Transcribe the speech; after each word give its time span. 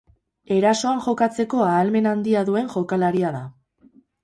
Erasoan 0.53 1.03
jokatzeko 1.07 1.61
ahalmen 1.67 2.11
handia 2.15 2.43
duen 2.51 2.73
jokalaria 2.79 3.35
da. 3.39 3.45